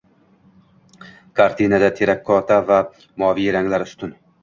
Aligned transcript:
Kartinada 1.41 1.91
terrakota 2.01 2.61
va 2.73 2.83
moviy 3.27 3.55
ranglar 3.61 3.91
ustun. 3.91 4.23